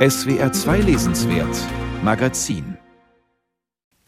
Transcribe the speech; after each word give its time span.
SWR 0.00 0.50
2 0.50 0.78
Lesenswert 0.78 1.54
Magazin 2.02 2.78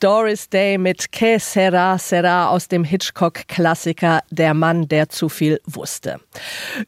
Doris 0.00 0.49
Day 0.49 0.79
mit 0.79 1.12
Que 1.12 1.38
sera 1.38 1.99
sera 1.99 2.49
aus 2.49 2.67
dem 2.67 2.83
Hitchcock-Klassiker 2.83 4.23
Der 4.31 4.55
Mann, 4.55 4.89
der 4.89 5.10
zu 5.10 5.28
viel 5.28 5.60
wusste. 5.67 6.18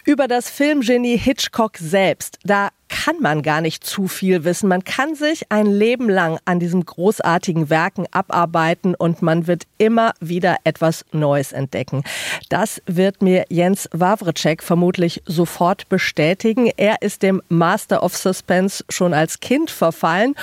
Über 0.07 0.27
das 0.27 0.49
Filmgenie 0.49 1.19
Hitchcock 1.19 1.77
selbst, 1.77 2.39
da 2.45 2.71
kann 3.05 3.21
man 3.21 3.43
gar 3.43 3.61
nicht 3.61 3.85
zu 3.85 4.09
viel 4.09 4.45
wissen. 4.45 4.67
Man 4.67 4.83
kann 4.83 5.15
sich 5.15 5.53
ein 5.53 5.67
Leben 5.67 6.09
lang 6.09 6.39
an 6.47 6.59
diesen 6.59 6.87
großartigen 6.87 7.69
Werken 7.69 8.07
abarbeiten 8.13 8.95
und 8.95 9.21
man 9.21 9.47
wird 9.47 9.65
immer 9.77 10.15
wieder 10.21 10.57
etwas 10.65 11.05
Neues 11.13 11.53
entdecken. 11.53 12.03
Das 12.49 12.81
wird 12.87 13.21
mir 13.21 13.45
Jens 13.51 13.91
Wawrczyk 13.93 14.63
vermutlich 14.63 15.23
sofort 15.27 15.87
bestätigen. 15.91 16.71
Er 16.79 17.03
ist 17.03 17.23
dem 17.23 17.43
Master 17.51 18.03
of 18.03 18.17
Suspense 18.17 18.83
schon 18.89 19.13
als 19.13 19.41
Kind 19.41 19.71
verfallen 19.71 20.35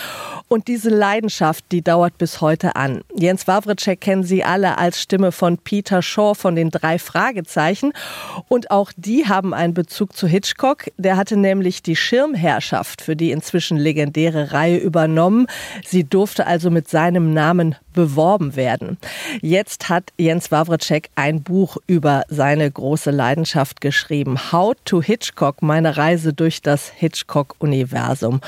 und 0.48 0.67
diese 0.67 0.91
Leidenschaft, 0.91 1.65
die 1.71 1.81
dauert 1.81 2.20
bis 2.20 2.41
heute 2.41 2.75
an. 2.75 3.01
Jens 3.15 3.48
Wawrczyk 3.48 4.01
kennen 4.01 4.23
Sie 4.23 4.43
alle 4.43 4.77
als 4.77 5.01
Stimme 5.01 5.31
von 5.31 5.57
Peter 5.57 6.03
Shaw 6.03 6.35
von 6.35 6.55
den 6.55 6.70
drei 6.70 6.99
Fragezeichen 6.99 7.91
und 8.49 8.70
auch 8.70 8.91
die 8.95 9.27
haben 9.27 9.55
einen 9.55 9.73
Bezug 9.73 10.15
zu 10.15 10.27
Hitchcock. 10.27 10.91
Der 10.98 11.17
hatte 11.17 11.37
nämlich 11.37 11.81
die 11.81 11.95
Schirm 11.95 12.35
Schirmherrschaft 12.51 13.01
für 13.01 13.15
die 13.15 13.31
inzwischen 13.31 13.77
legendäre 13.77 14.51
Reihe 14.51 14.77
übernommen. 14.77 15.47
Sie 15.85 16.03
durfte 16.03 16.47
also 16.47 16.69
mit 16.69 16.89
seinem 16.89 17.33
Namen 17.33 17.75
beworben 17.93 18.55
werden. 18.55 18.97
Jetzt 19.41 19.89
hat 19.89 20.11
Jens 20.17 20.51
Wawrczyk 20.51 21.09
ein 21.15 21.43
Buch 21.43 21.77
über 21.87 22.23
seine 22.27 22.69
große 22.69 23.11
Leidenschaft 23.11 23.79
geschrieben. 23.79 24.51
How 24.51 24.73
to 24.85 25.01
Hitchcock, 25.01 25.61
meine 25.61 25.97
Reise 25.97 26.33
durch 26.33 26.61
das 26.61 26.89
Hitchcock-Universum. 26.89 28.41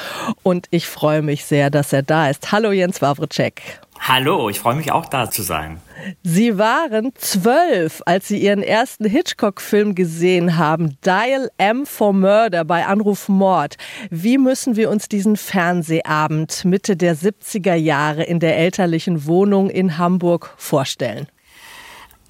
Und 0.43 0.67
ich 0.71 0.87
freue 0.87 1.21
mich 1.21 1.45
sehr, 1.45 1.69
dass 1.69 1.93
er 1.93 2.03
da 2.03 2.29
ist. 2.29 2.51
Hallo 2.51 2.71
Jens 2.71 3.01
Wawrczyk. 3.01 3.82
Hallo, 3.99 4.49
ich 4.49 4.59
freue 4.59 4.75
mich 4.75 4.91
auch 4.91 5.05
da 5.05 5.29
zu 5.29 5.43
sein. 5.43 5.79
Sie 6.23 6.57
waren 6.57 7.13
zwölf, 7.15 8.01
als 8.05 8.27
Sie 8.27 8.37
Ihren 8.37 8.61
ersten 8.61 9.05
Hitchcock-Film 9.05 9.95
gesehen 9.95 10.57
haben, 10.57 10.97
Dial 11.05 11.49
M 11.57 11.85
for 11.85 12.13
Murder 12.13 12.65
bei 12.65 12.85
Anruf 12.85 13.29
Mord. 13.29 13.75
Wie 14.09 14.37
müssen 14.37 14.75
wir 14.75 14.89
uns 14.89 15.07
diesen 15.07 15.37
Fernsehabend 15.37 16.65
Mitte 16.65 16.97
der 16.97 17.15
70er 17.15 17.75
Jahre 17.75 18.23
in 18.23 18.39
der 18.39 18.57
elterlichen 18.57 19.25
Wohnung 19.25 19.69
in 19.69 19.97
Hamburg 19.97 20.53
vorstellen? 20.57 21.27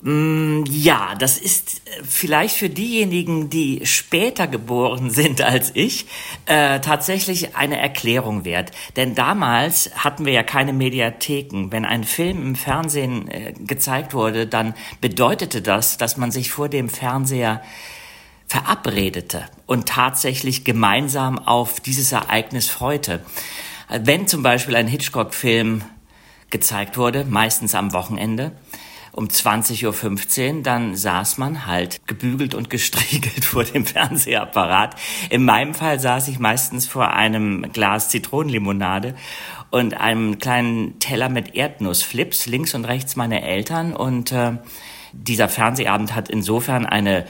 Mm, 0.06 0.66
ja, 0.70 1.16
das 1.18 1.38
ist 1.38 1.82
äh, 1.88 2.04
vielleicht 2.04 2.58
für 2.58 2.70
diejenigen, 2.70 3.50
die 3.50 3.86
später 3.86 4.48
geboren 4.48 5.10
sind 5.10 5.42
als 5.42 5.72
ich, 5.76 6.08
äh, 6.46 6.82
tatsächlich 6.82 7.56
eine 7.56 7.80
Erklärung 7.80 8.44
wert. 8.44 8.72
Denn 8.98 9.16
damals 9.16 9.92
hatten 9.96 10.26
wir 10.26 10.34
ja 10.34 10.44
keine 10.44 10.74
Mediatheken. 10.74 11.72
Wenn 11.72 11.86
ein 11.86 12.04
Film 12.04 12.42
im 12.42 12.56
Fernsehen 12.56 13.30
äh, 13.30 13.54
gezeigt 13.54 14.14
wurde, 14.14 14.46
dann 14.46 14.74
bedeutete 15.00 15.62
das, 15.62 15.98
dass 15.98 16.18
man 16.18 16.32
sich 16.32 16.52
vor 16.52 16.68
dem 16.68 16.90
Fernseher 16.90 17.62
verabredete 18.48 19.46
und 19.68 19.88
tatsächlich 19.88 20.66
gemeinsam 20.66 21.40
auf 21.40 21.80
dieses 21.80 22.12
Ereignis 22.12 22.70
freute. 22.70 23.22
Wenn 23.88 24.28
zum 24.28 24.44
Beispiel 24.44 24.76
ein 24.76 24.88
Hitchcock-Film 24.88 25.82
gezeigt 26.50 26.98
wurde, 26.98 27.26
meistens 27.26 27.74
am 27.74 27.94
Wochenende, 27.94 28.52
um 29.14 29.28
20.15 29.28 30.58
Uhr, 30.58 30.64
dann 30.64 30.96
saß 30.96 31.38
man 31.38 31.68
halt 31.68 32.02
gebügelt 32.08 32.56
und 32.56 32.70
gestriegelt 32.70 33.46
vor 33.46 33.64
dem 33.64 33.86
Fernsehapparat. 33.86 34.96
In 35.30 35.46
meinem 35.46 35.76
Fall 35.76 36.00
saß 36.00 36.28
ich 36.28 36.40
meistens 36.40 36.88
vor 36.88 37.12
einem 37.12 37.72
Glas 37.72 38.10
Zitronenlimonade 38.10 39.14
und 39.70 39.94
einem 39.94 40.40
kleinen 40.40 41.00
Teller 41.00 41.30
mit 41.30 41.56
Erdnussflips, 41.56 42.48
links 42.48 42.74
und 42.74 42.86
rechts 42.86 43.16
meine 43.16 43.44
Eltern. 43.44 43.96
Und 43.96 44.32
äh, 44.32 44.54
dieser 45.14 45.48
Fernsehabend 45.48 46.16
hat 46.16 46.30
insofern 46.30 46.88
eine 46.88 47.26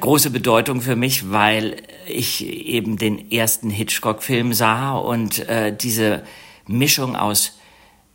große 0.00 0.30
Bedeutung 0.30 0.80
für 0.80 0.96
mich, 0.96 1.30
weil 1.30 1.82
ich 2.08 2.46
eben 2.46 2.96
den 2.96 3.30
ersten 3.30 3.68
Hitchcock-Film 3.68 4.54
sah 4.54 4.92
und 4.96 5.46
äh, 5.48 5.76
diese 5.76 6.24
Mischung 6.66 7.16
aus 7.16 7.58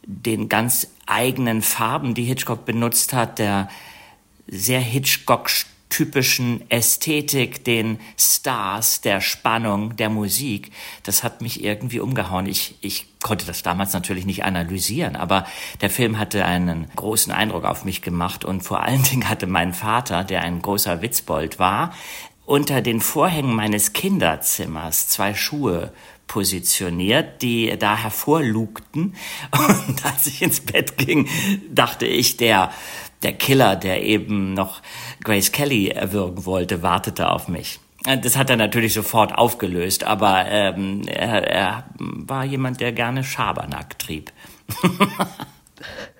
den 0.04 0.50
ganz 0.50 0.90
eigenen 1.08 1.62
Farben, 1.62 2.14
die 2.14 2.24
Hitchcock 2.24 2.66
benutzt 2.66 3.14
hat, 3.14 3.40
der 3.40 3.70
sehr 4.48 4.80
Hitchcock 4.80 5.50
typischen 5.90 6.70
Ästhetik, 6.70 7.64
den 7.64 8.00
Stars, 8.18 9.02
der 9.02 9.22
Spannung, 9.22 9.96
der 9.96 10.10
Musik, 10.10 10.72
das 11.04 11.24
hat 11.24 11.42
mich 11.42 11.64
irgendwie 11.64 12.02
umgehauen. 12.02 12.46
Ich, 12.46 12.76
ich 12.82 13.08
konnte 13.22 13.46
das 13.46 13.64
damals 13.64 13.94
natürlich 13.94 14.26
nicht 14.26 14.44
analysieren, 14.44 15.16
aber 15.16 15.46
der 15.82 15.90
Film 15.90 16.20
hatte 16.20 16.46
einen 16.46 16.88
großen 16.96 17.32
Eindruck 17.32 17.64
auf 17.64 17.86
mich 17.86 18.02
gemacht 18.02 18.44
und 18.44 18.62
vor 18.62 18.82
allen 18.84 19.04
Dingen 19.04 19.30
hatte 19.30 19.48
mein 19.48 19.74
Vater, 19.74 20.24
der 20.24 20.42
ein 20.42 20.62
großer 20.62 21.02
Witzbold 21.02 21.58
war, 21.58 21.94
unter 22.46 22.82
den 22.82 23.02
Vorhängen 23.02 23.54
meines 23.54 23.94
Kinderzimmers 23.94 25.08
zwei 25.08 25.34
Schuhe 25.34 25.92
positioniert, 26.28 27.42
die 27.42 27.78
da 27.78 27.98
hervorlugten. 27.98 29.16
Und 29.88 30.06
als 30.06 30.28
ich 30.28 30.42
ins 30.42 30.60
Bett 30.60 30.98
ging, 30.98 31.28
dachte 31.70 32.06
ich, 32.06 32.38
der, 32.38 32.72
der 33.24 33.34
Killer, 33.34 33.76
der 33.76 34.04
eben 34.04 34.54
noch 34.54 34.82
Grace 35.24 35.52
Kelly 35.52 35.90
erwürgen 35.90 36.46
wollte, 36.46 36.84
wartete 36.84 37.30
auf 37.32 37.48
mich. 37.48 37.80
Das 38.04 38.38
hat 38.38 38.50
er 38.50 38.56
natürlich 38.56 38.94
sofort 38.94 39.38
aufgelöst, 39.38 40.06
aber 40.06 40.46
ähm, 40.48 41.02
er, 41.08 41.46
er 41.50 41.84
war 41.98 42.46
jemand, 42.46 42.80
der 42.80 42.94
gerne 42.94 43.24
Schabernack 43.24 44.00
trieb. 44.00 44.32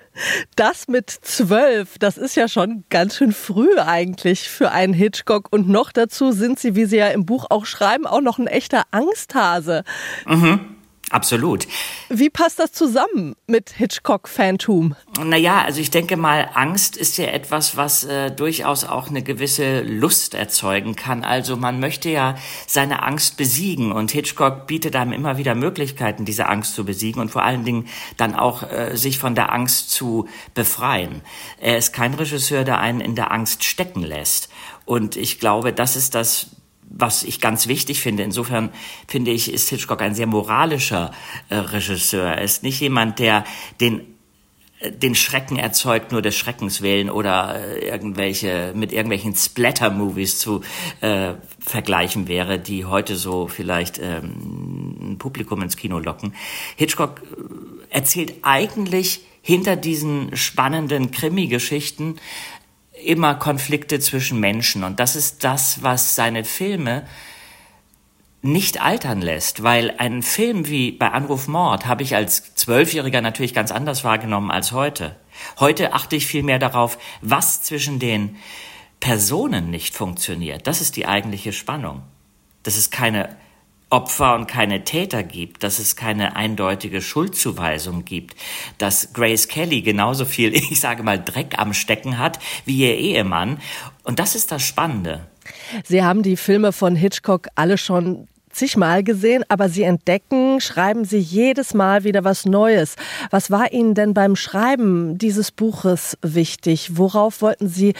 Das 0.56 0.88
mit 0.88 1.10
zwölf, 1.10 1.98
das 1.98 2.18
ist 2.18 2.34
ja 2.36 2.48
schon 2.48 2.84
ganz 2.90 3.16
schön 3.16 3.32
früh 3.32 3.78
eigentlich 3.78 4.48
für 4.48 4.70
einen 4.70 4.92
Hitchcock. 4.92 5.48
Und 5.50 5.68
noch 5.68 5.92
dazu 5.92 6.32
sind 6.32 6.58
Sie, 6.58 6.74
wie 6.74 6.84
Sie 6.84 6.96
ja 6.96 7.08
im 7.08 7.26
Buch 7.26 7.46
auch 7.50 7.66
schreiben, 7.66 8.06
auch 8.06 8.20
noch 8.20 8.38
ein 8.38 8.46
echter 8.46 8.84
Angsthase. 8.90 9.84
Mhm. 10.26 10.77
Absolut. 11.10 11.66
Wie 12.10 12.28
passt 12.28 12.58
das 12.58 12.72
zusammen 12.72 13.34
mit 13.46 13.70
Hitchcock-Fantum? 13.70 14.94
Naja, 15.24 15.62
also 15.62 15.80
ich 15.80 15.90
denke 15.90 16.16
mal, 16.16 16.50
Angst 16.54 16.96
ist 16.96 17.16
ja 17.16 17.26
etwas, 17.26 17.76
was 17.76 18.04
äh, 18.04 18.30
durchaus 18.30 18.84
auch 18.84 19.08
eine 19.08 19.22
gewisse 19.22 19.80
Lust 19.80 20.34
erzeugen 20.34 20.96
kann. 20.96 21.24
Also 21.24 21.56
man 21.56 21.80
möchte 21.80 22.10
ja 22.10 22.36
seine 22.66 23.02
Angst 23.02 23.36
besiegen 23.36 23.90
und 23.92 24.10
Hitchcock 24.10 24.66
bietet 24.66 24.96
einem 24.96 25.12
immer 25.12 25.38
wieder 25.38 25.54
Möglichkeiten, 25.54 26.24
diese 26.24 26.46
Angst 26.46 26.74
zu 26.74 26.84
besiegen 26.84 27.22
und 27.22 27.30
vor 27.30 27.42
allen 27.42 27.64
Dingen 27.64 27.88
dann 28.16 28.34
auch 28.34 28.70
äh, 28.70 28.96
sich 28.96 29.18
von 29.18 29.34
der 29.34 29.52
Angst 29.52 29.90
zu 29.90 30.28
befreien. 30.54 31.22
Er 31.58 31.78
ist 31.78 31.92
kein 31.92 32.14
Regisseur, 32.14 32.64
der 32.64 32.78
einen 32.78 33.00
in 33.00 33.14
der 33.14 33.32
Angst 33.32 33.64
stecken 33.64 34.02
lässt. 34.02 34.50
Und 34.84 35.16
ich 35.16 35.38
glaube, 35.38 35.72
das 35.72 35.96
ist 35.96 36.14
das 36.14 36.48
was 36.90 37.22
ich 37.22 37.40
ganz 37.40 37.68
wichtig 37.68 38.00
finde. 38.00 38.22
Insofern 38.22 38.70
finde 39.06 39.30
ich, 39.30 39.52
ist 39.52 39.68
Hitchcock 39.68 40.02
ein 40.02 40.14
sehr 40.14 40.26
moralischer 40.26 41.12
äh, 41.48 41.56
Regisseur. 41.56 42.26
Er 42.26 42.42
ist 42.42 42.62
nicht 42.62 42.80
jemand, 42.80 43.18
der 43.18 43.44
den 43.80 44.00
äh, 44.80 44.92
den 44.92 45.14
Schrecken 45.14 45.58
erzeugt 45.58 46.12
nur 46.12 46.22
des 46.22 46.36
Schreckens 46.36 46.82
willen 46.82 47.10
oder 47.10 47.56
äh, 47.56 47.88
irgendwelche 47.88 48.72
mit 48.74 48.92
irgendwelchen 48.92 49.34
Splatter-Movies 49.34 50.38
zu 50.38 50.62
äh, 51.00 51.34
vergleichen 51.60 52.28
wäre, 52.28 52.58
die 52.58 52.84
heute 52.84 53.16
so 53.16 53.48
vielleicht 53.48 53.98
ähm, 53.98 55.12
ein 55.12 55.18
Publikum 55.18 55.62
ins 55.62 55.76
Kino 55.76 55.98
locken. 55.98 56.34
Hitchcock 56.76 57.22
äh, 57.22 57.94
erzählt 57.94 58.34
eigentlich 58.42 59.22
hinter 59.42 59.76
diesen 59.76 60.36
spannenden 60.36 61.10
Krimi-Geschichten 61.10 62.16
immer 63.04 63.34
Konflikte 63.34 64.00
zwischen 64.00 64.40
Menschen. 64.40 64.84
Und 64.84 65.00
das 65.00 65.16
ist 65.16 65.44
das, 65.44 65.82
was 65.82 66.14
seine 66.14 66.44
Filme 66.44 67.04
nicht 68.40 68.80
altern 68.80 69.20
lässt, 69.20 69.62
weil 69.62 69.94
ein 69.98 70.22
Film 70.22 70.68
wie 70.68 70.92
bei 70.92 71.10
Anruf 71.10 71.48
Mord 71.48 71.86
habe 71.86 72.02
ich 72.02 72.14
als 72.14 72.54
Zwölfjähriger 72.54 73.20
natürlich 73.20 73.52
ganz 73.52 73.72
anders 73.72 74.04
wahrgenommen 74.04 74.50
als 74.50 74.72
heute. 74.72 75.16
Heute 75.58 75.92
achte 75.92 76.16
ich 76.16 76.26
viel 76.26 76.42
mehr 76.42 76.58
darauf, 76.58 76.98
was 77.20 77.62
zwischen 77.62 77.98
den 77.98 78.36
Personen 79.00 79.70
nicht 79.70 79.94
funktioniert. 79.94 80.66
Das 80.66 80.80
ist 80.80 80.96
die 80.96 81.06
eigentliche 81.06 81.52
Spannung. 81.52 82.02
Das 82.62 82.76
ist 82.76 82.90
keine 82.90 83.36
Opfer 83.90 84.34
und 84.34 84.46
keine 84.46 84.84
Täter 84.84 85.22
gibt, 85.22 85.62
dass 85.62 85.78
es 85.78 85.96
keine 85.96 86.36
eindeutige 86.36 87.00
Schuldzuweisung 87.00 88.04
gibt, 88.04 88.36
dass 88.76 89.12
Grace 89.12 89.48
Kelly 89.48 89.82
genauso 89.82 90.24
viel, 90.24 90.54
ich 90.54 90.80
sage 90.80 91.02
mal, 91.02 91.22
Dreck 91.22 91.58
am 91.58 91.72
Stecken 91.72 92.18
hat 92.18 92.38
wie 92.64 92.80
ihr 92.80 92.96
Ehemann. 92.96 93.58
Und 94.04 94.18
das 94.18 94.34
ist 94.34 94.52
das 94.52 94.62
Spannende. 94.62 95.26
Sie 95.84 96.02
haben 96.02 96.22
die 96.22 96.36
Filme 96.36 96.72
von 96.72 96.96
Hitchcock 96.96 97.48
alle 97.54 97.78
schon 97.78 98.28
zigmal 98.50 99.02
gesehen, 99.02 99.44
aber 99.48 99.68
Sie 99.68 99.82
entdecken, 99.84 100.60
schreiben 100.60 101.04
Sie 101.04 101.18
jedes 101.18 101.74
Mal 101.74 102.04
wieder 102.04 102.24
was 102.24 102.44
Neues. 102.44 102.96
Was 103.30 103.50
war 103.50 103.72
Ihnen 103.72 103.94
denn 103.94 104.14
beim 104.14 104.36
Schreiben 104.36 105.16
dieses 105.16 105.50
Buches 105.50 106.18
wichtig? 106.22 106.96
Worauf 106.96 107.40
wollten 107.40 107.68
Sie 107.68 107.94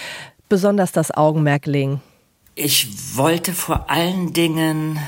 besonders 0.49 0.93
das 0.93 1.11
Augenmerk 1.11 1.67
legen? 1.67 2.01
Ich 2.55 3.17
wollte 3.17 3.53
vor 3.53 3.89
allen 3.89 4.33
Dingen 4.33 4.99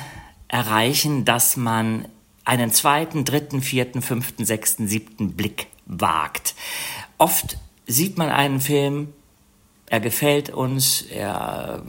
erreichen, 0.51 1.25
dass 1.25 1.57
man 1.57 2.07
einen 2.45 2.73
zweiten, 2.73 3.25
dritten, 3.25 3.63
vierten, 3.63 4.03
fünften, 4.03 4.45
sechsten, 4.45 4.89
siebten 4.89 5.33
Blick 5.35 5.69
wagt. 5.87 6.55
Oft 7.19 7.57
sieht 7.87 8.19
man 8.19 8.31
einen 8.31 8.61
Film, 8.61 9.13
er 9.87 10.01
gefällt 10.01 10.51
uns, 10.51 11.03
er 11.03 11.83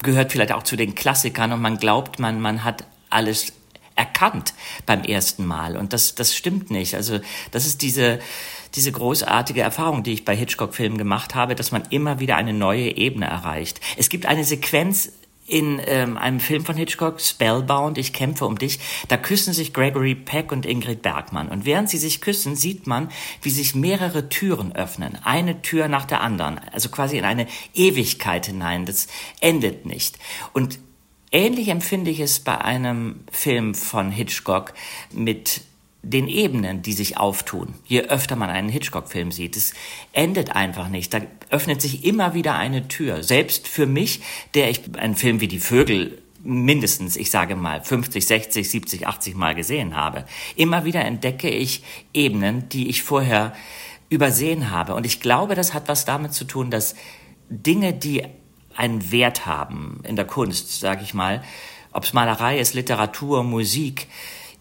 gehört 0.00 0.32
vielleicht 0.32 0.52
auch 0.52 0.62
zu 0.62 0.76
den 0.76 0.94
Klassikern 0.94 1.52
und 1.52 1.60
man 1.60 1.78
glaubt, 1.78 2.18
man, 2.18 2.40
man 2.40 2.64
hat 2.64 2.84
alles 3.10 3.52
erkannt 3.94 4.54
beim 4.86 5.02
ersten 5.02 5.44
Mal. 5.44 5.76
Und 5.76 5.92
das, 5.92 6.14
das 6.14 6.34
stimmt 6.34 6.70
nicht. 6.70 6.94
Also 6.94 7.18
das 7.50 7.66
ist 7.66 7.82
diese, 7.82 8.20
diese 8.74 8.92
großartige 8.92 9.60
Erfahrung, 9.60 10.04
die 10.04 10.12
ich 10.12 10.24
bei 10.24 10.36
Hitchcock-Filmen 10.36 10.98
gemacht 10.98 11.34
habe, 11.34 11.54
dass 11.54 11.72
man 11.72 11.82
immer 11.90 12.20
wieder 12.20 12.36
eine 12.36 12.52
neue 12.52 12.96
Ebene 12.96 13.26
erreicht. 13.26 13.80
Es 13.96 14.08
gibt 14.08 14.26
eine 14.26 14.44
Sequenz 14.44 15.12
in 15.48 15.80
ähm, 15.86 16.18
einem 16.18 16.40
Film 16.40 16.64
von 16.64 16.76
Hitchcock, 16.76 17.20
Spellbound, 17.20 17.96
Ich 17.96 18.12
kämpfe 18.12 18.44
um 18.44 18.58
dich, 18.58 18.78
da 19.08 19.16
küssen 19.16 19.54
sich 19.54 19.72
Gregory 19.72 20.14
Peck 20.14 20.52
und 20.52 20.66
Ingrid 20.66 21.00
Bergmann. 21.00 21.48
Und 21.48 21.64
während 21.64 21.88
sie 21.88 21.96
sich 21.96 22.20
küssen, 22.20 22.54
sieht 22.54 22.86
man, 22.86 23.08
wie 23.42 23.50
sich 23.50 23.74
mehrere 23.74 24.28
Türen 24.28 24.76
öffnen, 24.76 25.18
eine 25.24 25.62
Tür 25.62 25.88
nach 25.88 26.04
der 26.04 26.20
anderen, 26.20 26.60
also 26.72 26.90
quasi 26.90 27.16
in 27.16 27.24
eine 27.24 27.46
Ewigkeit 27.74 28.46
hinein. 28.46 28.84
Das 28.84 29.08
endet 29.40 29.86
nicht. 29.86 30.18
Und 30.52 30.78
ähnlich 31.32 31.68
empfinde 31.68 32.10
ich 32.10 32.20
es 32.20 32.40
bei 32.40 32.58
einem 32.60 33.20
Film 33.32 33.74
von 33.74 34.10
Hitchcock 34.10 34.74
mit 35.12 35.62
den 36.10 36.28
Ebenen, 36.28 36.82
die 36.82 36.92
sich 36.92 37.16
auftun, 37.18 37.74
je 37.84 38.02
öfter 38.02 38.36
man 38.36 38.50
einen 38.50 38.68
Hitchcock-Film 38.68 39.32
sieht. 39.32 39.56
Es 39.56 39.74
endet 40.12 40.54
einfach 40.54 40.88
nicht. 40.88 41.12
Da 41.12 41.20
öffnet 41.50 41.82
sich 41.82 42.04
immer 42.04 42.34
wieder 42.34 42.54
eine 42.54 42.88
Tür. 42.88 43.22
Selbst 43.22 43.68
für 43.68 43.86
mich, 43.86 44.20
der 44.54 44.70
ich 44.70 44.82
einen 44.96 45.16
Film 45.16 45.40
wie 45.40 45.48
Die 45.48 45.60
Vögel 45.60 46.22
mindestens, 46.42 47.16
ich 47.16 47.30
sage 47.30 47.56
mal, 47.56 47.82
50, 47.82 48.24
60, 48.26 48.70
70, 48.70 49.06
80 49.06 49.34
Mal 49.34 49.54
gesehen 49.54 49.96
habe. 49.96 50.24
Immer 50.56 50.84
wieder 50.84 51.04
entdecke 51.04 51.50
ich 51.50 51.82
Ebenen, 52.14 52.68
die 52.68 52.88
ich 52.88 53.02
vorher 53.02 53.54
übersehen 54.08 54.70
habe. 54.70 54.94
Und 54.94 55.04
ich 55.04 55.20
glaube, 55.20 55.54
das 55.54 55.74
hat 55.74 55.88
was 55.88 56.04
damit 56.04 56.32
zu 56.32 56.44
tun, 56.44 56.70
dass 56.70 56.94
Dinge, 57.50 57.92
die 57.92 58.24
einen 58.74 59.10
Wert 59.10 59.46
haben 59.46 60.00
in 60.04 60.16
der 60.16 60.24
Kunst, 60.24 60.80
sage 60.80 61.02
ich 61.02 61.12
mal, 61.12 61.42
ob 61.92 62.04
es 62.04 62.12
Malerei 62.12 62.58
ist, 62.58 62.74
Literatur, 62.74 63.42
Musik, 63.42 64.06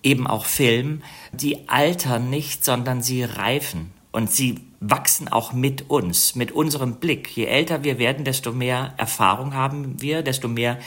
eben 0.03 0.27
auch 0.27 0.45
Film, 0.45 1.01
die 1.31 1.69
altern 1.69 2.29
nicht, 2.29 2.63
sondern 2.63 3.01
sie 3.01 3.23
reifen 3.23 3.91
und 4.11 4.31
sie 4.31 4.61
wachsen 4.79 5.27
auch 5.27 5.53
mit 5.53 5.89
uns, 5.89 6.35
mit 6.35 6.51
unserem 6.51 6.95
Blick. 6.95 7.35
Je 7.35 7.45
älter 7.45 7.83
wir 7.83 7.97
werden, 7.99 8.25
desto 8.25 8.51
mehr 8.51 8.93
Erfahrung 8.97 9.53
haben 9.53 10.01
wir, 10.01 10.21
desto 10.21 10.47
mehr 10.47 10.79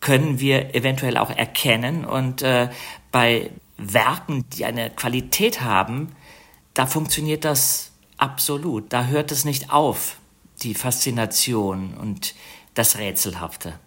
können 0.00 0.40
wir 0.40 0.74
eventuell 0.74 1.16
auch 1.16 1.30
erkennen. 1.30 2.04
Und 2.04 2.42
äh, 2.42 2.68
bei 3.10 3.50
Werken, 3.76 4.44
die 4.50 4.64
eine 4.64 4.90
Qualität 4.90 5.60
haben, 5.60 6.14
da 6.74 6.86
funktioniert 6.86 7.44
das 7.44 7.92
absolut. 8.16 8.92
Da 8.92 9.06
hört 9.06 9.32
es 9.32 9.44
nicht 9.44 9.70
auf, 9.70 10.16
die 10.62 10.74
Faszination 10.74 11.94
und 11.94 12.34
das 12.74 12.98
Rätselhafte. 12.98 13.78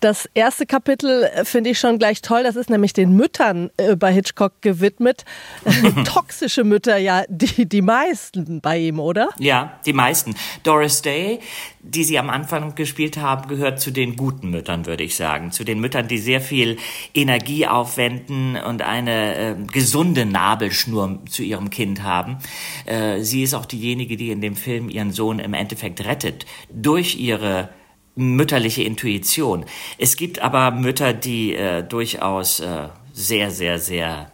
Das 0.00 0.28
erste 0.34 0.64
Kapitel 0.64 1.24
äh, 1.24 1.44
finde 1.44 1.70
ich 1.70 1.78
schon 1.80 1.98
gleich 1.98 2.22
toll. 2.22 2.44
Das 2.44 2.54
ist 2.54 2.70
nämlich 2.70 2.92
den 2.92 3.16
Müttern 3.16 3.70
äh, 3.76 3.96
bei 3.96 4.12
Hitchcock 4.12 4.62
gewidmet. 4.62 5.24
Toxische 6.04 6.62
Mütter, 6.62 6.96
ja, 6.98 7.24
die, 7.28 7.68
die 7.68 7.82
meisten 7.82 8.60
bei 8.60 8.78
ihm, 8.78 9.00
oder? 9.00 9.30
Ja, 9.38 9.80
die 9.86 9.92
meisten. 9.92 10.36
Doris 10.62 11.02
Day, 11.02 11.40
die 11.80 12.04
Sie 12.04 12.18
am 12.18 12.30
Anfang 12.30 12.76
gespielt 12.76 13.16
haben, 13.16 13.48
gehört 13.48 13.80
zu 13.80 13.90
den 13.90 14.14
guten 14.14 14.50
Müttern, 14.50 14.86
würde 14.86 15.02
ich 15.02 15.16
sagen. 15.16 15.50
Zu 15.50 15.64
den 15.64 15.80
Müttern, 15.80 16.06
die 16.06 16.18
sehr 16.18 16.40
viel 16.40 16.76
Energie 17.12 17.66
aufwenden 17.66 18.56
und 18.56 18.82
eine 18.82 19.34
äh, 19.34 19.54
gesunde 19.72 20.26
Nabelschnur 20.26 21.24
zu 21.28 21.42
ihrem 21.42 21.70
Kind 21.70 22.04
haben. 22.04 22.38
Äh, 22.86 23.22
sie 23.22 23.42
ist 23.42 23.54
auch 23.54 23.66
diejenige, 23.66 24.16
die 24.16 24.30
in 24.30 24.40
dem 24.40 24.54
Film 24.54 24.88
ihren 24.88 25.10
Sohn 25.10 25.40
im 25.40 25.54
Endeffekt 25.54 26.04
rettet. 26.04 26.46
Durch 26.70 27.16
ihre 27.16 27.70
mütterliche 28.18 28.82
Intuition. 28.82 29.64
Es 29.96 30.16
gibt 30.16 30.40
aber 30.40 30.72
Mütter, 30.72 31.12
die 31.12 31.54
äh, 31.54 31.82
durchaus 31.82 32.60
äh, 32.60 32.88
sehr, 33.12 33.50
sehr, 33.50 33.78
sehr 33.78 34.32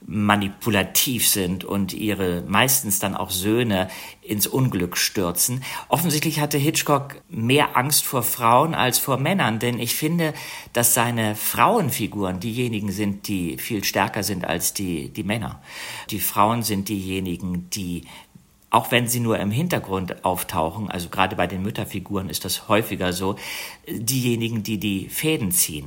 manipulativ 0.00 1.28
sind 1.28 1.64
und 1.64 1.92
ihre 1.92 2.42
meistens 2.46 2.98
dann 2.98 3.14
auch 3.14 3.30
Söhne 3.30 3.88
ins 4.22 4.46
Unglück 4.46 4.96
stürzen. 4.96 5.62
Offensichtlich 5.88 6.40
hatte 6.40 6.56
Hitchcock 6.56 7.20
mehr 7.28 7.76
Angst 7.76 8.04
vor 8.04 8.22
Frauen 8.22 8.74
als 8.74 8.98
vor 8.98 9.18
Männern, 9.18 9.58
denn 9.58 9.78
ich 9.78 9.94
finde, 9.94 10.32
dass 10.72 10.94
seine 10.94 11.34
Frauenfiguren 11.34 12.40
diejenigen 12.40 12.90
sind, 12.90 13.28
die 13.28 13.58
viel 13.58 13.84
stärker 13.84 14.22
sind 14.22 14.46
als 14.46 14.72
die, 14.72 15.10
die 15.10 15.24
Männer. 15.24 15.60
Die 16.10 16.20
Frauen 16.20 16.62
sind 16.62 16.88
diejenigen, 16.88 17.68
die 17.70 18.04
auch 18.70 18.90
wenn 18.90 19.06
sie 19.06 19.20
nur 19.20 19.38
im 19.38 19.50
Hintergrund 19.50 20.24
auftauchen, 20.24 20.90
also 20.90 21.08
gerade 21.08 21.36
bei 21.36 21.46
den 21.46 21.62
Mütterfiguren 21.62 22.28
ist 22.28 22.44
das 22.44 22.68
häufiger 22.68 23.12
so, 23.12 23.36
diejenigen, 23.88 24.62
die 24.62 24.78
die 24.78 25.08
Fäden 25.08 25.52
ziehen. 25.52 25.86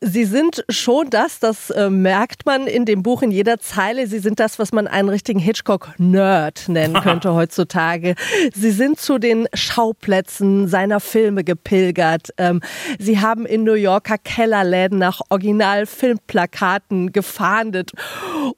Sie 0.00 0.24
sind 0.24 0.64
schon 0.68 1.10
das, 1.10 1.40
das 1.40 1.70
äh, 1.70 1.90
merkt 1.90 2.46
man 2.46 2.66
in 2.66 2.84
dem 2.84 3.02
Buch 3.02 3.22
in 3.22 3.30
jeder 3.30 3.58
Zeile. 3.58 4.06
Sie 4.06 4.18
sind 4.18 4.38
das, 4.38 4.58
was 4.58 4.72
man 4.72 4.86
einen 4.86 5.08
richtigen 5.08 5.40
Hitchcock-Nerd 5.40 6.68
nennen 6.68 6.94
könnte 7.02 7.34
heutzutage. 7.34 8.14
Sie 8.54 8.70
sind 8.70 9.00
zu 9.00 9.18
den 9.18 9.48
Schauplätzen 9.54 10.68
seiner 10.68 11.00
Filme 11.00 11.42
gepilgert. 11.44 12.32
Ähm, 12.38 12.60
Sie 12.98 13.20
haben 13.20 13.46
in 13.46 13.64
New 13.64 13.74
Yorker 13.74 14.18
Kellerläden 14.18 14.98
nach 14.98 15.20
Original-Filmplakaten 15.30 17.12
gefahndet. 17.12 17.92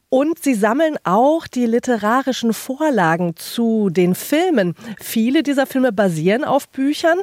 Und 0.08 0.42
Sie 0.42 0.54
sammeln 0.54 0.96
auch 1.04 1.46
die 1.46 1.66
literarischen 1.66 2.52
Vorlagen 2.52 3.36
zu 3.36 3.90
den 3.90 4.14
Filmen. 4.14 4.74
Viele 5.00 5.42
dieser 5.42 5.66
Filme 5.66 5.92
basieren 5.92 6.44
auf 6.44 6.68
Büchern, 6.68 7.18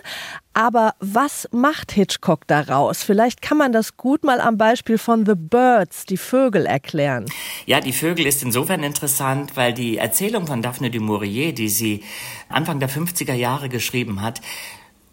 aber 0.53 0.95
was 0.99 1.47
macht 1.51 1.91
Hitchcock 1.91 2.47
daraus? 2.47 3.03
Vielleicht 3.03 3.43
kann 3.43 3.57
man 3.57 3.71
das 3.71 3.95
gut 3.95 4.06
mal 4.23 4.41
am 4.41 4.57
Beispiel 4.57 4.97
von 4.97 5.25
The 5.25 5.35
Birds, 5.35 6.05
die 6.05 6.17
Vögel, 6.17 6.65
erklären. 6.65 7.25
Ja, 7.65 7.79
die 7.81 7.93
Vögel 7.93 8.25
ist 8.25 8.41
insofern 8.43 8.83
interessant, 8.83 9.55
weil 9.55 9.73
die 9.73 9.97
Erzählung 9.97 10.47
von 10.47 10.61
Daphne 10.61 10.89
du 10.89 10.99
Maurier, 10.99 11.53
die 11.53 11.69
sie 11.69 12.03
Anfang 12.49 12.79
der 12.79 12.89
50er 12.89 13.33
Jahre 13.33 13.69
geschrieben 13.69 14.21
hat, 14.21 14.41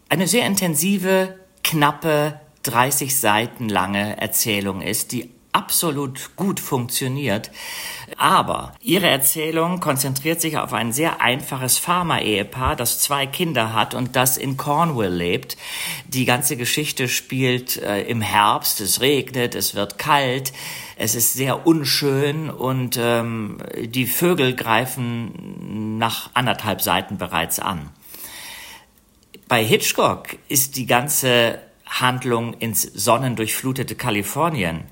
eine 0.09 0.27
sehr 0.29 0.47
intensive, 0.47 1.39
knappe, 1.63 2.41
30 2.63 3.19
Seiten 3.19 3.69
lange 3.69 4.21
Erzählung 4.21 4.81
ist, 4.81 5.13
die 5.13 5.31
absolut 5.55 6.35
gut 6.37 6.59
funktioniert. 6.59 7.51
Aber 8.19 8.75
ihre 8.81 9.09
Erzählung 9.09 9.81
konzentriert 9.81 10.41
sich 10.41 10.59
auf 10.59 10.73
ein 10.73 10.93
sehr 10.93 11.21
einfaches 11.21 11.79
Pharma-Ehepaar, 11.79 12.77
das 12.77 12.99
zwei 12.99 13.27
Kinder 13.27 13.73
hat 13.73 13.95
und 13.95 14.17
das 14.17 14.37
in 14.37 14.57
Cornwall 14.57 15.13
lebt. 15.13 15.57
Die 16.09 16.25
ganze 16.25 16.57
Geschichte 16.57 17.09
spielt 17.09 17.77
äh, 17.77 18.03
im 18.03 18.21
Herbst, 18.21 18.81
es 18.81 19.01
regnet, 19.01 19.55
es 19.55 19.75
wird 19.75 19.97
kalt, 19.97 20.53
es 20.97 21.15
ist 21.15 21.35
sehr 21.35 21.67
unschön 21.67 22.51
und 22.51 22.99
ähm, 23.01 23.59
die 23.81 24.07
Vögel 24.07 24.55
greifen 24.55 25.99
nach 25.99 26.31
anderthalb 26.35 26.83
Seiten 26.83 27.17
bereits 27.17 27.61
an. 27.61 27.91
Bei 29.47 29.65
Hitchcock 29.65 30.37
ist 30.49 30.77
die 30.77 30.87
ganze 30.87 31.61
Handlung 31.87 32.55
ins 32.55 32.83
sonnendurchflutete 32.83 33.95
Kalifornien 33.95 34.85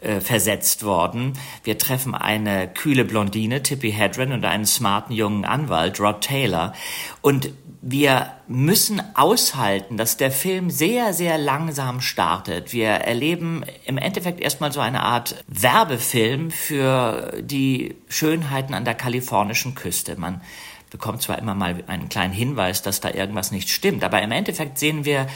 äh, 0.00 0.20
versetzt 0.20 0.82
worden. 0.82 1.34
Wir 1.64 1.78
treffen 1.78 2.14
eine 2.14 2.68
kühle 2.68 3.04
Blondine, 3.04 3.62
Tippi 3.62 3.92
Hedren, 3.92 4.32
und 4.32 4.44
einen 4.44 4.66
smarten 4.66 5.14
jungen 5.14 5.44
Anwalt, 5.44 6.00
Rod 6.00 6.22
Taylor. 6.22 6.72
Und 7.20 7.50
wir 7.82 8.32
müssen 8.46 9.02
aushalten, 9.14 9.96
dass 9.96 10.16
der 10.16 10.30
Film 10.30 10.70
sehr, 10.70 11.14
sehr 11.14 11.38
langsam 11.38 12.00
startet. 12.00 12.72
Wir 12.72 12.88
erleben 12.88 13.64
im 13.86 13.96
Endeffekt 13.96 14.40
erstmal 14.40 14.70
so 14.70 14.80
eine 14.80 15.02
Art 15.02 15.44
Werbefilm 15.48 16.50
für 16.50 17.32
die 17.40 17.96
Schönheiten 18.08 18.74
an 18.74 18.84
der 18.84 18.94
kalifornischen 18.94 19.74
Küste. 19.74 20.16
Man 20.18 20.42
bekommt 20.90 21.22
zwar 21.22 21.38
immer 21.38 21.54
mal 21.54 21.82
einen 21.86 22.08
kleinen 22.08 22.34
Hinweis, 22.34 22.82
dass 22.82 23.00
da 23.00 23.10
irgendwas 23.10 23.52
nicht 23.52 23.70
stimmt, 23.70 24.04
aber 24.04 24.20
im 24.20 24.32
Endeffekt 24.32 24.78
sehen 24.78 25.04
wir 25.04 25.26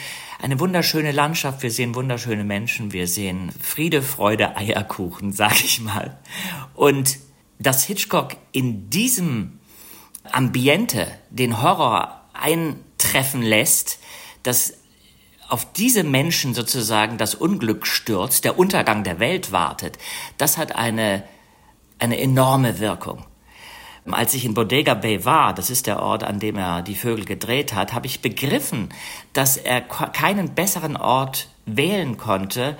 eine 0.40 0.60
wunderschöne 0.60 1.12
Landschaft, 1.12 1.62
wir 1.62 1.70
sehen 1.70 1.94
wunderschöne 1.94 2.44
Menschen, 2.44 2.92
wir 2.92 3.06
sehen 3.08 3.52
Friede, 3.60 4.02
Freude, 4.02 4.56
Eierkuchen, 4.56 5.32
sag 5.32 5.62
ich 5.64 5.80
mal. 5.80 6.18
Und 6.74 7.18
dass 7.58 7.84
Hitchcock 7.84 8.36
in 8.52 8.90
diesem 8.90 9.60
Ambiente 10.30 11.06
den 11.30 11.62
Horror 11.62 12.20
eintreffen 12.32 13.42
lässt, 13.42 13.98
dass 14.42 14.74
auf 15.48 15.72
diese 15.72 16.04
Menschen 16.04 16.54
sozusagen 16.54 17.18
das 17.18 17.34
Unglück 17.34 17.86
stürzt, 17.86 18.44
der 18.44 18.58
Untergang 18.58 19.04
der 19.04 19.20
Welt 19.20 19.52
wartet, 19.52 19.98
das 20.38 20.58
hat 20.58 20.74
eine, 20.74 21.22
eine 21.98 22.18
enorme 22.18 22.80
Wirkung. 22.80 23.24
Als 24.10 24.34
ich 24.34 24.44
in 24.44 24.52
Bodega 24.52 24.94
Bay 24.94 25.24
war, 25.24 25.54
das 25.54 25.70
ist 25.70 25.86
der 25.86 26.00
Ort, 26.00 26.24
an 26.24 26.38
dem 26.38 26.56
er 26.56 26.82
die 26.82 26.94
Vögel 26.94 27.24
gedreht 27.24 27.72
hat, 27.72 27.94
habe 27.94 28.06
ich 28.06 28.20
begriffen, 28.20 28.90
dass 29.32 29.56
er 29.56 29.80
keinen 29.80 30.54
besseren 30.54 30.96
Ort 30.96 31.48
wählen 31.64 32.18
konnte, 32.18 32.76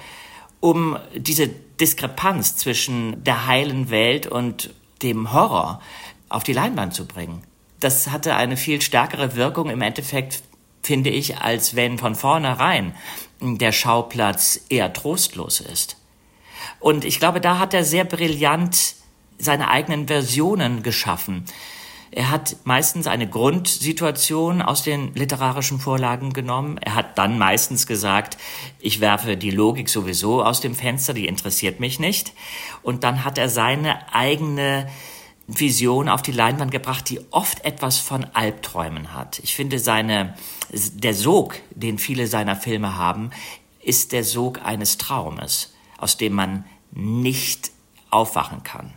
um 0.61 0.99
diese 1.17 1.49
Diskrepanz 1.49 2.57
zwischen 2.57 3.25
der 3.25 3.47
heilen 3.47 3.91
Welt 3.91 4.27
und 4.27 4.75
dem 5.03 5.33
Horror 5.33 5.81
auf 6.29 6.45
die 6.45 6.53
Leinwand 6.53 6.95
zu 6.95 7.07
bringen. 7.07 7.43
Das 7.81 8.11
hatte 8.11 8.37
eine 8.37 8.57
viel 8.57 8.83
stärkere 8.83 9.35
Wirkung 9.35 9.71
im 9.71 9.83
Endeffekt, 9.83 10.43
finde 10.83 11.11
ich, 11.11 11.39
als 11.39 11.75
wenn 11.75 11.99
von 11.99 12.15
vornherein 12.15 12.95
der 13.41 13.73
Schauplatz 13.73 14.61
eher 14.69 14.93
trostlos 14.93 15.61
ist. 15.61 15.97
Und 16.81 17.05
ich 17.05 17.19
glaube, 17.19 17.41
da 17.41 17.59
hat 17.59 17.75
er 17.75 17.85
sehr 17.85 18.05
brillant 18.05 18.95
seine 19.39 19.69
eigenen 19.69 20.07
Versionen 20.07 20.83
geschaffen. 20.83 21.45
Er 22.17 22.31
hat 22.31 22.59
meistens 22.63 23.09
eine 23.09 23.29
Grundsituation 23.29 24.63
aus 24.63 24.85
den 24.85 25.13
literarischen 25.15 25.81
Vorlagen 25.81 26.33
genommen. 26.33 26.79
Er 26.79 26.95
hat 26.95 27.19
dann 27.19 27.39
meistens 27.39 27.89
gesagt, 27.89 28.39
ich 28.79 29.01
werfe 29.01 29.37
die 29.37 29.51
Logik 29.51 29.89
sowieso 29.89 30.45
aus 30.45 30.61
dem 30.61 30.77
Fenster, 30.77 31.13
die 31.13 31.27
interessiert 31.27 31.81
mich 31.81 31.99
nicht. 31.99 32.33
Und 32.83 33.03
dann 33.03 33.25
hat 33.25 33.37
er 33.37 33.49
seine 33.49 34.15
eigene 34.15 34.89
Vision 35.49 36.09
auf 36.09 36.23
die 36.23 36.31
Leinwand 36.31 36.71
gebracht, 36.71 37.11
die 37.11 37.21
oft 37.33 37.65
etwas 37.65 37.99
von 37.99 38.25
Albträumen 38.33 39.13
hat. 39.13 39.41
Ich 39.41 39.57
finde 39.57 39.81
seine, 39.81 40.35
der 40.71 41.15
Sog, 41.15 41.57
den 41.71 41.99
viele 41.99 42.29
seiner 42.29 42.55
Filme 42.55 42.97
haben, 42.97 43.31
ist 43.83 44.13
der 44.13 44.23
Sog 44.23 44.65
eines 44.65 44.99
Traumes, 44.99 45.75
aus 45.99 46.17
dem 46.17 46.35
man 46.35 46.65
nicht 46.93 47.73
aufwachen 48.11 48.63
kann. 48.63 48.95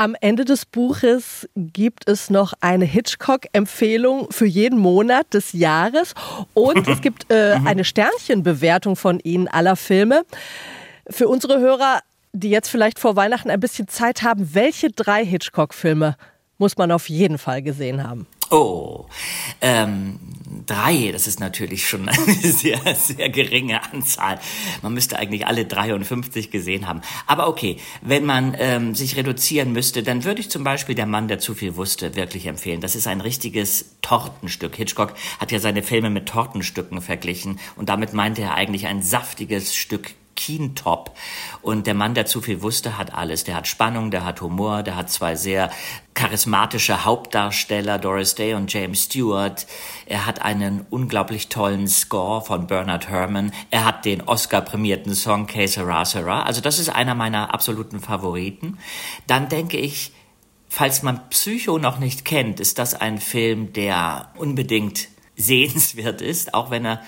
Am 0.00 0.16
Ende 0.18 0.46
des 0.46 0.64
Buches 0.64 1.46
gibt 1.54 2.08
es 2.08 2.30
noch 2.30 2.54
eine 2.62 2.86
Hitchcock-Empfehlung 2.86 4.28
für 4.30 4.46
jeden 4.46 4.78
Monat 4.78 5.34
des 5.34 5.52
Jahres 5.52 6.14
und 6.54 6.88
es 6.88 7.02
gibt 7.02 7.26
äh, 7.28 7.58
mhm. 7.58 7.66
eine 7.66 7.84
Sternchenbewertung 7.84 8.96
von 8.96 9.20
Ihnen 9.20 9.46
aller 9.46 9.76
Filme. 9.76 10.22
Für 11.06 11.28
unsere 11.28 11.60
Hörer, 11.60 12.00
die 12.32 12.48
jetzt 12.48 12.70
vielleicht 12.70 12.98
vor 12.98 13.14
Weihnachten 13.14 13.50
ein 13.50 13.60
bisschen 13.60 13.88
Zeit 13.88 14.22
haben, 14.22 14.54
welche 14.54 14.88
drei 14.90 15.22
Hitchcock-Filme 15.22 16.16
muss 16.56 16.78
man 16.78 16.92
auf 16.92 17.10
jeden 17.10 17.36
Fall 17.36 17.60
gesehen 17.60 18.02
haben? 18.02 18.26
Oh, 18.50 19.06
ähm, 19.60 20.18
drei, 20.66 21.10
das 21.12 21.26
ist 21.28 21.38
natürlich 21.38 21.88
schon 21.88 22.08
eine 22.08 22.34
sehr, 22.34 22.80
sehr 22.96 23.28
geringe 23.28 23.82
Anzahl. 23.92 24.40
Man 24.82 24.92
müsste 24.92 25.18
eigentlich 25.18 25.46
alle 25.46 25.64
53 25.64 26.50
gesehen 26.50 26.88
haben. 26.88 27.00
Aber 27.28 27.48
okay, 27.48 27.76
wenn 28.02 28.24
man 28.24 28.56
ähm, 28.58 28.94
sich 28.94 29.16
reduzieren 29.16 29.72
müsste, 29.72 30.02
dann 30.02 30.24
würde 30.24 30.40
ich 30.40 30.50
zum 30.50 30.64
Beispiel 30.64 30.96
Der 30.96 31.06
Mann, 31.06 31.28
der 31.28 31.38
zu 31.38 31.54
viel 31.54 31.76
wusste, 31.76 32.16
wirklich 32.16 32.46
empfehlen. 32.46 32.80
Das 32.80 32.96
ist 32.96 33.06
ein 33.06 33.20
richtiges 33.20 33.96
Tortenstück. 34.02 34.74
Hitchcock 34.74 35.14
hat 35.38 35.52
ja 35.52 35.60
seine 35.60 35.84
Filme 35.84 36.10
mit 36.10 36.26
Tortenstücken 36.26 37.00
verglichen 37.00 37.60
und 37.76 37.88
damit 37.88 38.14
meinte 38.14 38.42
er 38.42 38.54
eigentlich 38.54 38.86
ein 38.86 39.02
saftiges 39.02 39.76
Stück 39.76 40.10
Keentop. 40.36 41.16
Und 41.62 41.86
der 41.86 41.94
Mann, 41.94 42.14
der 42.14 42.26
zu 42.26 42.40
viel 42.40 42.62
wusste, 42.62 42.96
hat 42.96 43.14
alles. 43.14 43.44
Der 43.44 43.56
hat 43.56 43.66
Spannung, 43.66 44.10
der 44.10 44.24
hat 44.24 44.40
Humor, 44.40 44.82
der 44.82 44.96
hat 44.96 45.10
zwei 45.10 45.36
sehr 45.36 45.70
charismatische 46.14 47.04
Hauptdarsteller, 47.04 47.98
Doris 47.98 48.34
Day 48.34 48.54
und 48.54 48.72
James 48.72 49.04
Stewart. 49.04 49.66
Er 50.06 50.26
hat 50.26 50.42
einen 50.42 50.86
unglaublich 50.90 51.48
tollen 51.48 51.88
Score 51.88 52.42
von 52.42 52.66
Bernard 52.66 53.08
Herrmann. 53.08 53.52
Er 53.70 53.84
hat 53.84 54.04
den 54.04 54.22
Oscar-prämierten 54.22 55.14
Song 55.14 55.46
Que 55.46 55.66
Sera 55.66 56.04
Sera. 56.04 56.42
Also 56.42 56.60
das 56.60 56.78
ist 56.78 56.88
einer 56.88 57.14
meiner 57.14 57.54
absoluten 57.54 58.00
Favoriten. 58.00 58.78
Dann 59.26 59.48
denke 59.48 59.76
ich, 59.76 60.12
falls 60.68 61.02
man 61.02 61.28
Psycho 61.30 61.78
noch 61.78 61.98
nicht 61.98 62.24
kennt, 62.24 62.60
ist 62.60 62.78
das 62.78 62.94
ein 62.94 63.18
Film, 63.18 63.72
der 63.72 64.32
unbedingt 64.36 65.08
sehenswert 65.36 66.22
ist, 66.22 66.54
auch 66.54 66.70
wenn 66.70 66.84
er 66.84 67.02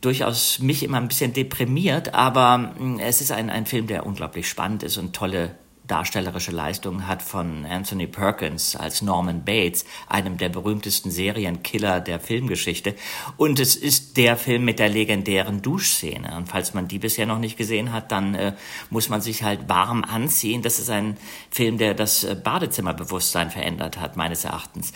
durchaus 0.00 0.58
mich 0.60 0.82
immer 0.82 0.98
ein 0.98 1.08
bisschen 1.08 1.32
deprimiert, 1.32 2.14
aber 2.14 2.58
mm, 2.58 2.98
es 3.00 3.20
ist 3.20 3.32
ein, 3.32 3.50
ein 3.50 3.66
Film, 3.66 3.86
der 3.86 4.06
unglaublich 4.06 4.48
spannend 4.48 4.82
ist 4.82 4.96
und 4.96 5.14
tolle 5.14 5.54
darstellerische 5.86 6.50
Leistungen 6.50 7.06
hat 7.06 7.22
von 7.22 7.64
Anthony 7.64 8.06
Perkins 8.06 8.76
als 8.76 9.02
Norman 9.02 9.44
Bates, 9.44 9.84
einem 10.08 10.36
der 10.36 10.48
berühmtesten 10.48 11.10
Serienkiller 11.10 12.00
der 12.00 12.20
Filmgeschichte. 12.20 12.94
Und 13.36 13.60
es 13.60 13.76
ist 13.76 14.16
der 14.16 14.36
Film 14.36 14.64
mit 14.64 14.78
der 14.78 14.88
legendären 14.88 15.62
Duschszene. 15.62 16.36
Und 16.36 16.48
falls 16.48 16.74
man 16.74 16.88
die 16.88 16.98
bisher 16.98 17.26
noch 17.26 17.38
nicht 17.38 17.56
gesehen 17.56 17.92
hat, 17.92 18.12
dann 18.12 18.34
äh, 18.34 18.52
muss 18.90 19.08
man 19.08 19.20
sich 19.20 19.42
halt 19.42 19.68
warm 19.68 20.04
anziehen. 20.04 20.62
Das 20.62 20.78
ist 20.78 20.90
ein 20.90 21.16
Film, 21.50 21.78
der 21.78 21.94
das 21.94 22.24
äh, 22.24 22.34
Badezimmerbewusstsein 22.34 23.50
verändert 23.50 24.00
hat, 24.00 24.16
meines 24.16 24.44
Erachtens. 24.44 24.92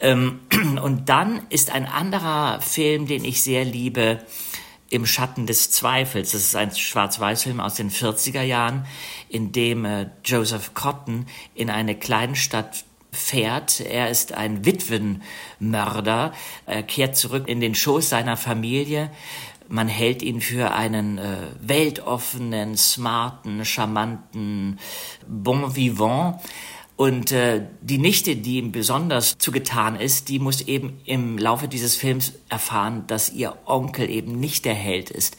Ähm, 0.00 0.40
und 0.82 1.08
dann 1.08 1.42
ist 1.48 1.70
ein 1.70 1.86
anderer 1.86 2.60
Film, 2.60 3.06
den 3.06 3.24
ich 3.24 3.42
sehr 3.42 3.64
liebe, 3.64 4.20
im 4.90 5.06
Schatten 5.06 5.46
des 5.46 5.70
Zweifels. 5.70 6.32
Das 6.32 6.42
ist 6.42 6.56
ein 6.56 6.70
Schwarz-Weiß-Film 6.74 7.60
aus 7.60 7.74
den 7.74 7.90
40er 7.90 8.42
Jahren, 8.42 8.86
in 9.28 9.52
dem 9.52 9.84
äh, 9.84 10.06
Joseph 10.24 10.74
Cotton 10.74 11.26
in 11.54 11.70
eine 11.70 11.96
Kleinstadt 11.96 12.84
fährt. 13.12 13.80
Er 13.80 14.10
ist 14.10 14.32
ein 14.32 14.64
Witwenmörder. 14.64 16.32
Er 16.66 16.82
kehrt 16.82 17.16
zurück 17.16 17.48
in 17.48 17.60
den 17.60 17.74
Schoß 17.74 18.08
seiner 18.08 18.36
Familie. 18.36 19.10
Man 19.68 19.88
hält 19.88 20.22
ihn 20.22 20.40
für 20.40 20.72
einen 20.72 21.18
äh, 21.18 21.38
weltoffenen, 21.60 22.76
smarten, 22.76 23.64
charmanten 23.64 24.78
Bon 25.26 25.74
Vivant. 25.74 26.40
Und 26.96 27.30
äh, 27.30 27.60
die 27.82 27.98
Nichte, 27.98 28.36
die 28.36 28.56
ihm 28.56 28.72
besonders 28.72 29.36
zugetan 29.36 29.96
ist, 29.96 30.30
die 30.30 30.38
muss 30.38 30.62
eben 30.62 30.98
im 31.04 31.36
Laufe 31.36 31.68
dieses 31.68 31.94
Films 31.94 32.32
erfahren, 32.48 33.04
dass 33.06 33.30
ihr 33.30 33.54
Onkel 33.66 34.08
eben 34.08 34.40
nicht 34.40 34.64
der 34.64 34.74
Held 34.74 35.10
ist, 35.10 35.36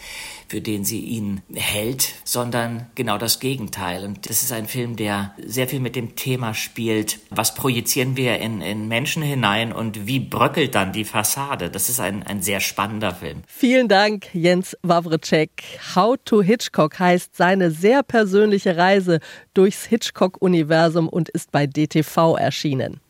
für 0.48 0.62
den 0.62 0.86
sie 0.86 1.00
ihn 1.00 1.42
hält, 1.54 2.14
sondern 2.24 2.88
genau 2.96 3.18
das 3.18 3.40
Gegenteil. 3.40 4.06
Und 4.06 4.30
das 4.30 4.44
ist 4.44 4.52
ein 4.52 4.68
Film, 4.68 4.96
der 4.96 5.34
sehr 5.44 5.68
viel 5.68 5.80
mit 5.80 5.96
dem 5.96 6.16
Thema 6.16 6.54
spielt, 6.54 7.20
was 7.32 7.56
projizieren 7.56 8.16
wir 8.16 8.38
in, 8.38 8.62
in 8.62 8.88
Menschen 8.88 9.24
hinein 9.24 9.74
und 9.74 10.06
wie 10.08 10.20
bröckelt 10.20 10.76
dann 10.76 10.94
die 10.94 11.06
Fassade. 11.06 11.70
Das 11.70 11.90
ist 11.90 12.00
ein, 12.00 12.24
ein 12.24 12.42
sehr 12.42 12.60
spannender 12.60 13.14
Film. 13.14 13.42
Vielen 13.48 13.88
Dank, 13.88 14.28
Jens 14.34 14.78
Wawrecek. 14.84 15.50
How 15.96 16.16
to 16.24 16.42
Hitchcock 16.42 17.00
heißt 17.00 17.36
seine 17.36 17.72
sehr 17.72 18.04
persönliche 18.04 18.78
Reise 18.78 19.20
durchs 19.54 19.86
Hitchcock-Universum 19.86 21.10
und 21.10 21.30
bei 21.52 21.68
DTV 21.68 22.36
erschienen. 22.38 23.00